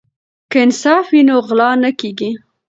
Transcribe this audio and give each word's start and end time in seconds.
که 0.51 0.57
انصاف 0.65 1.05
وي 1.13 1.21
نو 1.27 1.35
غلا 1.47 1.69
نه 1.83 1.91
کیږي. 1.99 2.31